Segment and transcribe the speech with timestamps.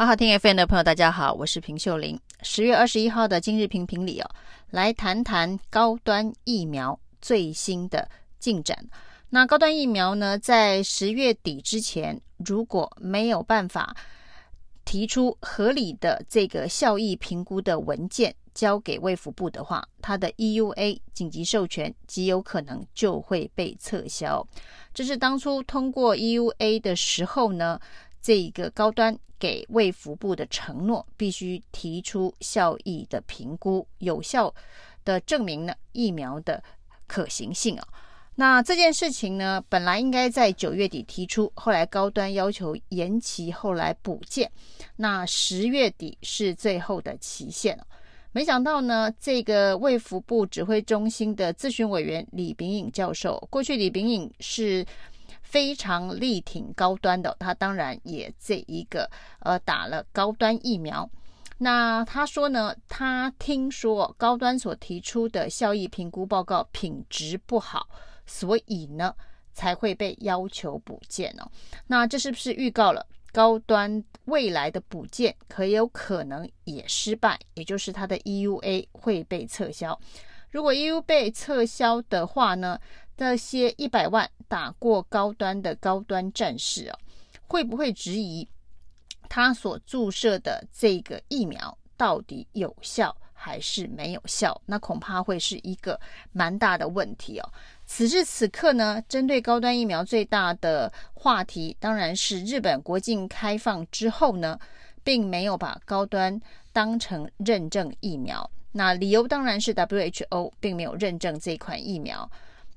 [0.00, 2.18] 好好听 FM 的朋友，大家好，我是平秀玲。
[2.40, 4.30] 十月二十一号的今日评评里哦，
[4.70, 8.08] 来谈谈高端疫苗最新的
[8.38, 8.82] 进展。
[9.28, 13.94] 那高端疫苗呢，在十月底之前，如果没有办法
[14.86, 24.48] 提出合理的这个效益评估的文件交给卫福部的话，它的 EUA 紧急授权极有可能就会被撤销。
[24.94, 27.78] 这是当初通过 EUA 的时候呢，
[28.22, 34.54] 这一个高端给卫福部的承诺，必须提出效益的评估，有效
[35.04, 36.62] 的证明呢疫苗的
[37.06, 37.88] 可行性啊。
[38.34, 44.50] 那这件事情呢，本来应该在九月底提出，后来高端要求延期，后来补件，
[44.96, 47.86] 那十月底是最后的期限了。
[48.32, 54.86] 没想到呢，这个卫福部指挥中心的咨询委员李秉颖教授，过去李秉颖是。
[55.42, 61.08] 非常力挺高端的，他当然也这一个呃打了高端疫苗。
[61.58, 67.86] 那他说呢，他听说高端所提出的效益评估报告品质不好，
[68.24, 69.14] 所以呢
[69.52, 71.50] 才会被要求补件哦。
[71.86, 77.38] 那这是不是预告了高端未来的补件可有可能也失败？
[77.54, 80.00] 也就是他的 EUA 会被撤销。
[80.50, 82.80] 如果 EUA 被撤销的话呢？
[83.20, 86.98] 那些一百万打过高端的高端战士啊，
[87.46, 88.48] 会不会质疑
[89.28, 94.58] 他所注射的这个疫苗到底有效还是没有效？
[94.64, 96.00] 那恐怕会是一个
[96.32, 97.52] 蛮大的问题哦。
[97.84, 104.58] 此时此刻呢，针对高端疫苗最大的话题，当然是日本国境开放之后呢，
[105.04, 106.40] 并没有把高端
[106.72, 108.50] 当成认证疫苗。
[108.72, 112.30] 那理由当然是 WHO 并没有认证这款疫苗。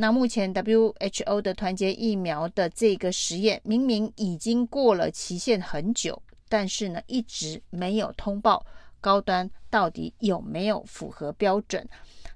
[0.00, 8.64] 那目前 WHO 的团结疫苗的这个实验，明明已经过了期限很久，但是呢，一直没有通报
[8.98, 11.86] 高端到底有没有符合标准。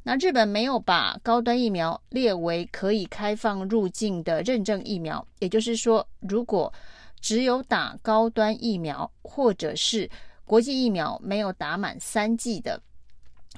[0.03, 6.71] 那日本没有把高端疫苗列为可以开放入境的认证疫苗，也就是说，如果
[7.19, 10.07] 只有打高端疫苗或者是
[10.45, 12.79] 国际疫苗没有打满三剂的。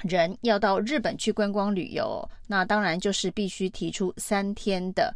[0.02, 5.14] 人要到日本去观光旅游，那当然就是必须提出三天的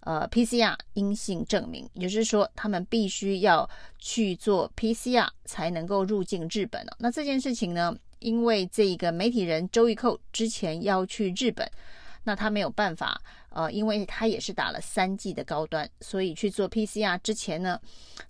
[0.00, 6.84] 呃 PCR 阴性证明，也就是说他们必须要去做 PCR 才能够入境日本。
[6.98, 11.70] 那这件事情呢，因为这个媒体人周玉蔻之前要去日本，
[12.24, 17.78] 那他没有办法，呃，因为他也是打了三剂的高端，所以去做 PCR 之前呢，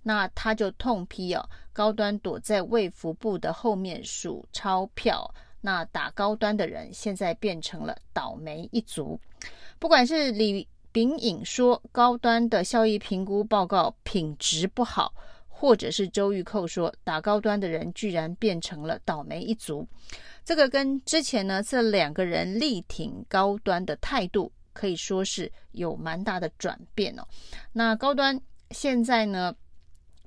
[0.03, 5.33] 那他就痛批哦，高端躲在卫福部的后面数钞票。
[5.65, 9.17] 那打高端的人现在变成了倒霉一族，
[9.79, 15.13] 不管是李秉颖说高端的效益评估报告品质不好，
[15.47, 19.87] 或者是周玉蔻说打高端的人居然变成了倒霉一族，
[20.43, 27.23] 这个跟之前呢这两个人力挺高端的态度可以说是有蛮大的转变哦。
[27.71, 28.37] 那高端
[28.71, 29.55] 现在呢？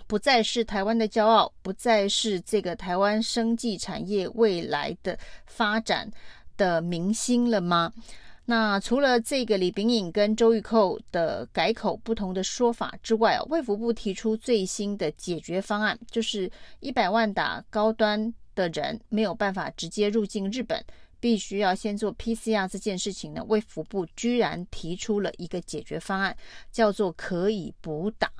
[0.06, 6.11] 不再是台湾的骄傲，不再是这个台湾生技产业未来的发展
[6.56, 7.93] 的明星了吗？
[8.49, 20.81] 那除了这个李秉颖跟周玉蔻的改口不同的说法之外，卫福部提出最新的解决方案，就是一百万打高端的人没有办法直接入境日本，
[21.19, 26.37] 必须要先做 PCR 这件事情呢，卫福部居然提出了一个解决方案，
[26.71, 28.31] 叫做可以补打。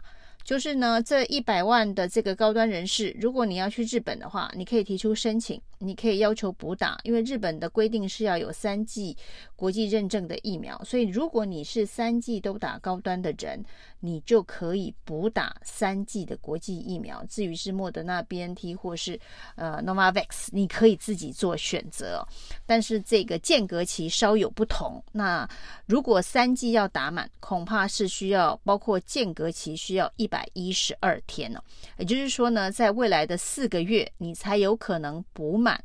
[0.46, 9.16] 就是呢，这一百万的这个高端人士，如果你要去日本的话，你可以提出申请，你可以要求补打，因为日本的规定是要有三剂
[9.56, 13.60] 国际认证的疫苗，所以如果你是三剂都打高端的人，
[13.98, 17.24] 你就可以补打三剂的国际疫苗。
[17.28, 19.18] 至于是莫德纳、BNT 或是
[19.56, 22.24] 呃 Novavax，你可以自己做选择，
[22.64, 25.02] 但是这个间隔期稍有不同。
[25.10, 25.48] 那
[25.86, 30.35] 如果三剂要打满，恐怕是需要包括间隔期需要一百。
[30.36, 31.58] 百一十二天呢，
[31.97, 35.82] 也就是说呢，在未来的四个月，你才有可能补满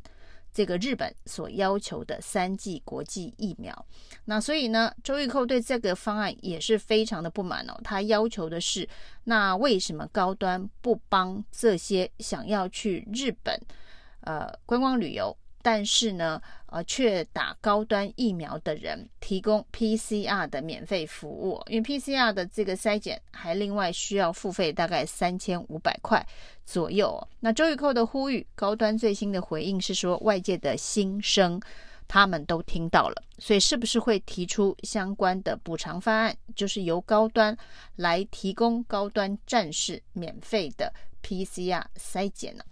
[0.52, 3.74] 这个日本所要求的三剂国际疫苗。
[4.26, 7.80] 那所以呢，周玉蔻对这个方案也是非常的不满哦。
[7.82, 8.86] 他要求的是，
[9.24, 13.58] 那为什么高端不帮这些想要去日本
[14.26, 15.34] 呃观光旅游？
[15.64, 16.42] 但是呢，
[16.72, 26.26] 呃，却打高端疫苗的人提供 PCR 的免费服务，因为 PCR 的这个筛检还另外需要付费大概三千五百块
[26.66, 27.22] 左右。
[27.42, 31.62] 那周玉蔻的呼吁，高端最新的回应是说，外界的心声
[32.08, 37.58] 他们都听到了，所以是不是会提出相关的补偿方案，就是由高端
[37.98, 42.64] 来提供高端战士免费的 PCR 筛检呢？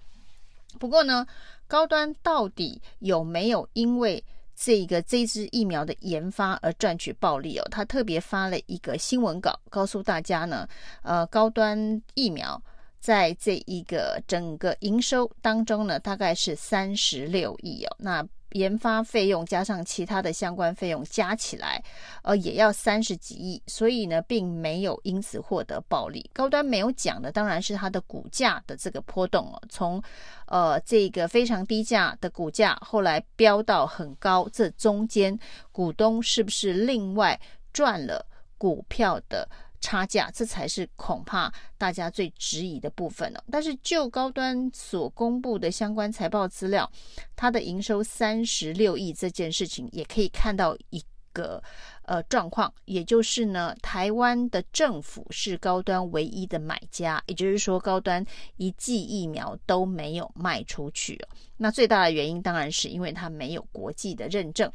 [0.80, 1.25] 不过呢，
[1.69, 4.21] 高端到底有没有因为
[4.56, 7.68] 这个这支疫苗的研发而赚取暴利哦？
[7.69, 10.68] 他特别发了一个新闻稿，告诉大家呢，
[11.04, 12.60] 呃，高端疫苗
[13.00, 17.95] 在这一个整个营收当中呢，大概是三十六亿哦。
[18.00, 21.84] 那研发费用加上其他的相关费用加起来，
[22.24, 26.30] 呃，也要三十几亿，所以呢，并没有因此获得暴利。
[26.34, 30.01] 高端没有讲的，当然是它的股价的这个波动哦，从
[30.48, 35.38] 呃这个非常低价的股价，后来飙到很高，这中间
[35.72, 37.40] 股东是不是另外
[37.72, 38.25] 赚了
[38.57, 39.48] 股票的？
[39.81, 43.44] 差价，这才是恐怕大家最质疑的部分了。
[43.52, 46.90] 但是就高端所公布的相关财报资料，
[47.36, 51.62] 它的营收三十六亿这件事情，也可以看到一个
[52.04, 58.26] 呃状况，也就是呢，台湾的政府是高端唯一的买家，也就是说，高端
[58.58, 61.20] 一剂疫苗都没有卖出去。
[61.58, 64.72] 那最大的原因当然是因为它没有国际的认证。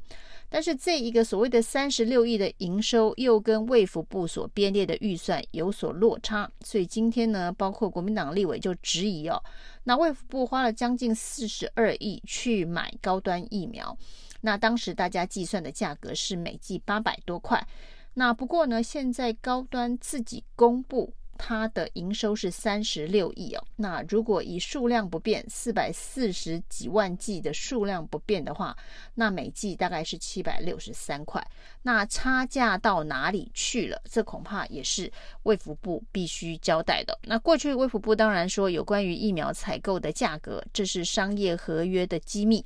[0.55, 9.43] 但是这一个所谓的三十六亿的营收，又跟卫福部所编列的预算有所落差，所以今天呢，包括国民党立委就质疑哦，
[9.83, 13.99] 那卫福部花了将近四十二亿去买高端疫苗，
[14.43, 17.67] 那当时大家计算的价格是每剂八百多块，
[18.15, 21.13] 那不过呢，现在高端自己公布。
[21.37, 28.77] 它的营收是三十六亿哦，那如果以数量不变，四百四十几万剂的数量不变的话，
[29.15, 31.45] 那每剂大概是七百六十三块。
[31.83, 34.01] 那差价到哪里去了？
[34.11, 37.19] 这恐怕也是卫福部必须交代的。
[37.25, 42.65] 那过去卫福部当然说，有关于疫苗采购的价格，这是商业合约的机密。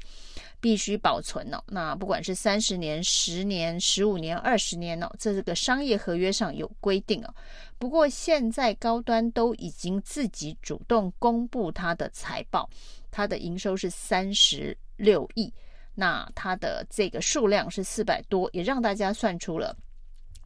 [0.60, 1.62] 必须保存哦。
[1.68, 7.34] 那不管是三十年、十年、十五年、二十年哦，这个商业合约上有规定哦。
[7.78, 12.68] 不过现在高端都已经自己主动公布它的财报，
[13.10, 15.52] 它的营收是三十六亿，
[15.94, 19.76] 那它的这个数量是四百多，也让大家算出了。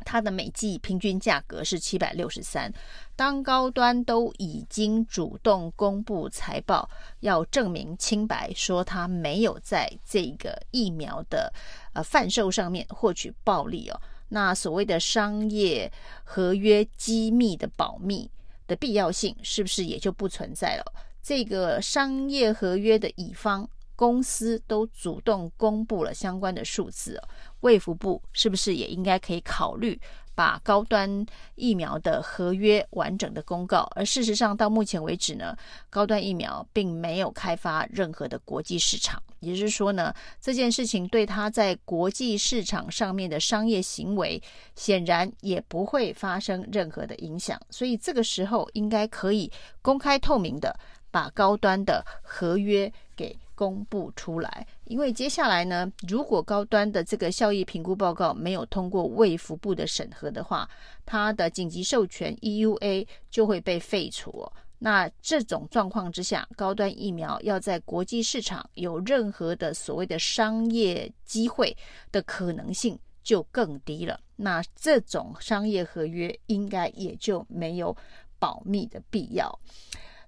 [0.04, 2.72] 它的每剂平均价格是七百六十三。
[3.14, 6.88] 当高端都已经主动公布财报，
[7.20, 11.52] 要证明清白，说他没有在这个疫苗的
[11.92, 15.90] 呃贩售上面获取暴利哦，那所谓的商业
[16.24, 18.30] 合约机密的保密
[18.66, 20.84] 的必要性是不是也就不存在了？
[21.22, 23.68] 这个商业合约的乙方。
[24.02, 27.22] 公司都主动公布了相关的数字，
[27.60, 29.96] 卫福部是不是也应该可以考虑
[30.34, 33.88] 把高端疫苗的合约完整的公告？
[33.94, 35.56] 而事实上，到目前为止呢，
[35.88, 44.42] 高端疫苗并没有开发任何的国际市场，也就是说呢，这件事情对他在国际市场上面的商业行为，
[44.74, 47.56] 显然也不会发生任何的影响。
[47.70, 49.48] 所以这个时候应该可以
[49.80, 50.76] 公开透明的
[51.12, 53.38] 把高端的合约给。
[53.62, 60.68] 公布出来，因为接下来呢，如果高端的这个效益评估报告没有通过卫福部的审核的话，
[61.06, 64.44] 它的紧急授权 EUA 就会被废除。
[64.80, 71.76] 那这种状况之下，高端疫苗要在国际市场有任何的所谓的商业机会
[72.10, 74.18] 的可能性就更低了。
[74.34, 77.96] 那这种商业合约应该也就没有
[78.40, 79.56] 保密的必要。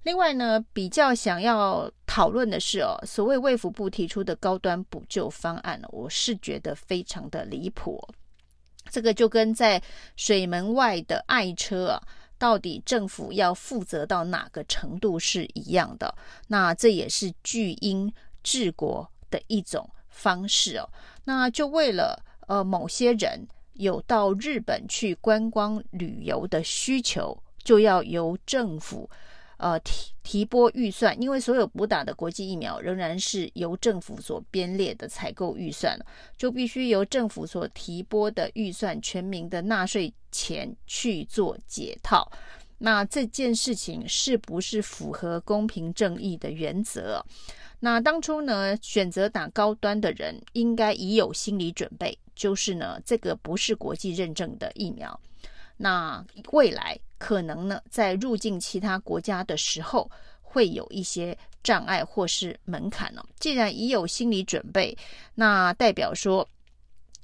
[0.05, 8.07] 另外呢，比较想要讨论的是哦，所谓卫福部提出的高端补救方案，我是觉得非常的离谱。
[8.91, 9.83] 这个就跟在
[10.15, 12.03] 水门外的爱车啊，
[12.37, 16.15] 到底政府要负责到哪个程度是一样的。
[16.49, 20.87] 那这也是巨婴治国的一种方式哦。
[21.25, 29.09] 那就为了呃某些人有到日本去观光旅游的需求，就要由政府。
[29.57, 35.99] 呃，提提拨预算，因为所有补打的国际疫苗仍然是由政府所编列的采购预算，
[36.37, 42.31] 就必须由政府所提拨的预算，全民的纳税钱去做解套。
[42.79, 47.25] 那这件事情是不是符合公平正义的原则？
[47.81, 55.19] 那当初呢，选择打高端的人应该已有心理准备，就是呢，这个不是国际认证的疫苗。
[55.77, 63.25] 那未来可能呢，在入境其他国家的时候，会有一些障碍或是门槛呢。
[63.39, 64.97] 既然已有心理准备，
[65.35, 66.49] 那代表说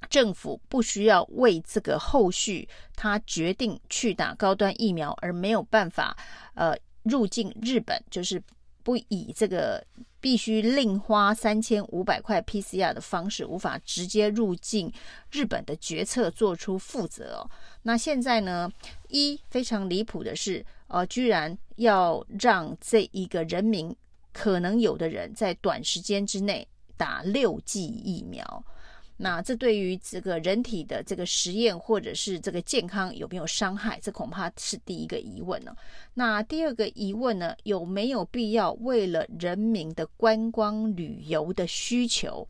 [0.08, 6.16] 政府不需要为这个后续他决定去打高端疫苗而没有办法
[6.54, 8.42] 呃入境日本，就是
[8.82, 9.84] 不以这个。
[10.20, 14.92] 必须另花三千五百块 PCR 的方式，无法直接入境
[15.32, 17.50] 日本的决策做出负责哦。
[17.82, 18.70] 那现在呢，
[19.08, 23.94] 一非常离谱的是，呃，居然要让这一个人民
[24.32, 28.64] 可能有的人在短时间之内打六剂疫苗。
[29.22, 34.00] 那这对于这个人体的这个实验或者是这个健康有没有伤害？
[34.00, 35.76] 这恐怕是第一个疑问呢。
[36.14, 37.54] 那第二个疑问呢？
[37.64, 42.48] 有没有必要为了人民的观光旅游的需求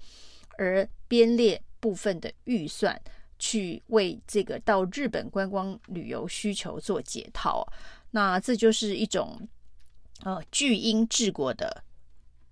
[0.59, 2.97] 而编列部分的预算，
[3.41, 7.67] 去为这个到日本观光旅游需求做解套？
[8.13, 9.41] 那这就是一种
[10.23, 11.83] 呃巨婴治国的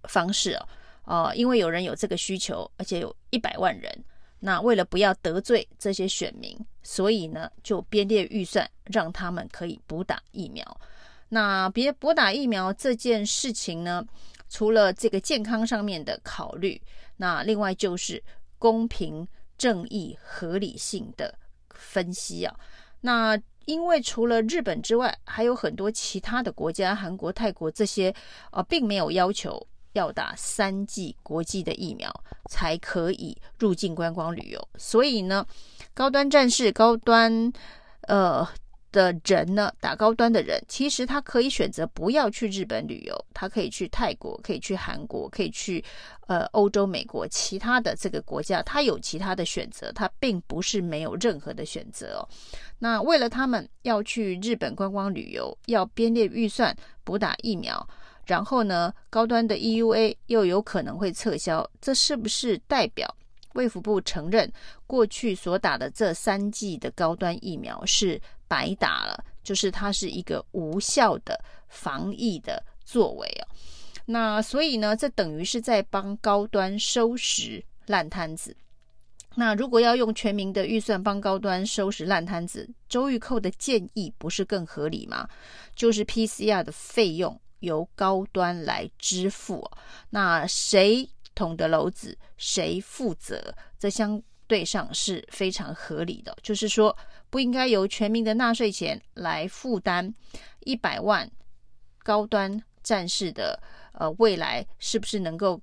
[0.08, 0.68] 方式哦。
[1.04, 4.04] 呃，因为有人有这个需求，而且有一百万人。
[4.40, 10.80] 那为了不要得罪这些选民，所以呢，就编列预算让他们可以补打疫苗。
[11.28, 14.04] 那别补打疫苗这件事情呢，
[14.49, 16.80] 除了这个健康上面的考虑，
[17.16, 18.23] 那另外就是
[18.59, 19.26] 公平、
[19.57, 21.35] 正义、合理性的
[21.71, 22.54] 分析啊。
[23.00, 28.14] 那因为除了日本之外，还有很多其他的国家，韩国、泰国这些，
[28.50, 29.66] 呃，并没有要求。
[29.92, 32.12] 要打三剂国际的疫苗
[32.50, 35.47] 才可以入境观光旅游，所以呢，
[35.95, 37.52] 高端战士、高端
[38.02, 38.47] 呃
[38.90, 45.85] 的人呢，打高端的人，其实他可以选择不要去日本旅游，他可以去泰国，可以去韩国，可以去
[46.26, 52.28] 呃欧洲、美国其他的这个国家，他有其他的选择，他并不是没有任何的选择哦。
[52.78, 57.87] 那为了他们要去日本观光旅游，要编列预算补打疫苗。
[58.28, 63.12] 然后呢，高端的 EUA 又有可能会撤销，这是不是代表
[63.54, 64.52] 卫福部承认
[64.87, 69.25] 过去所打的这三剂的高端疫苗是白打了？
[69.42, 73.49] 就是它是一个无效的防疫的作为哦。
[74.04, 78.54] 那所以呢，这等于是在帮高端收拾烂摊子。
[79.37, 85.26] 那如果要用全民的预算帮高端收拾烂摊子，周玉蔻的建议不是更合理吗？
[85.75, 87.40] 就是 PCR 的费用。
[87.60, 89.68] 由高端来支付，
[90.10, 93.54] 那谁捅的娄子谁负责？
[93.78, 96.96] 这相对上是非常合理的，就是说
[97.30, 100.14] 不应该由全民的纳税钱来负担
[100.60, 101.30] 一百万
[102.02, 103.60] 高端战士的
[103.92, 105.60] 呃未来是不是能够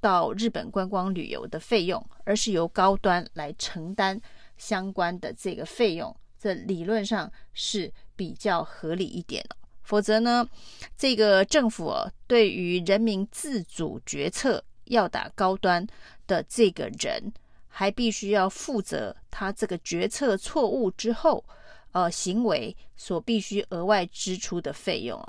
[0.00, 4.20] 到日本观光旅游的费用，而是由高端来承担
[4.56, 9.56] 相关的这个费用，这理论上是比较合理一点的。
[9.92, 10.48] 否则呢，
[10.96, 15.86] 这个政府啊，对于人民自主决策要打高端
[16.26, 17.30] 的这个人，
[17.68, 21.44] 还必须要负责他这个决策错误之后，
[21.90, 25.22] 呃，行为所必须额外支出的费用。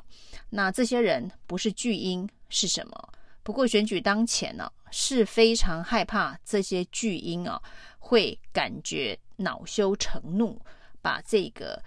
[0.51, 3.09] 那这些人不是巨婴是什么？
[3.43, 7.61] 不过选举当前呢，是非常害怕这些巨婴啊
[7.99, 10.57] 会感觉恼羞成怒，
[11.01, 11.83] 把这个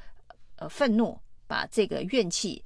[0.56, 1.18] 呃愤怒。
[1.46, 2.62] 把这个怨气，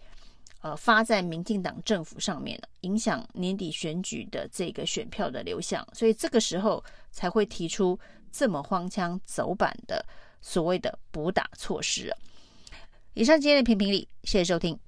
[0.60, 7.98] 呃，发在民进党政府上面了，影响年底选举的这个选票的流向，所以这个时候才会提出
[8.30, 10.04] 这么荒腔走板的
[10.40, 12.14] 所谓的补打措施。
[13.14, 14.78] 以上今天的评评理，谢谢收听。